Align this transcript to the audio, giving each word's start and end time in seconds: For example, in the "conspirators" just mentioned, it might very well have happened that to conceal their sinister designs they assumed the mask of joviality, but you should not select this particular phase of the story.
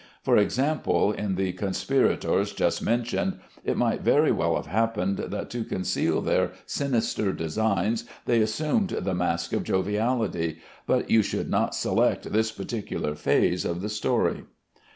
For 0.23 0.35
example, 0.35 1.11
in 1.11 1.35
the 1.35 1.51
"conspirators" 1.51 2.53
just 2.53 2.81
mentioned, 2.81 3.37
it 3.63 3.77
might 3.77 4.01
very 4.01 4.31
well 4.31 4.55
have 4.55 4.65
happened 4.65 5.17
that 5.17 5.51
to 5.51 5.63
conceal 5.63 6.21
their 6.21 6.53
sinister 6.65 7.31
designs 7.31 8.05
they 8.25 8.41
assumed 8.41 8.89
the 8.89 9.13
mask 9.13 9.53
of 9.53 9.63
joviality, 9.63 10.57
but 10.87 11.11
you 11.11 11.21
should 11.21 11.51
not 11.51 11.75
select 11.75 12.31
this 12.31 12.51
particular 12.51 13.13
phase 13.13 13.63
of 13.63 13.83
the 13.83 13.89
story. 13.89 14.45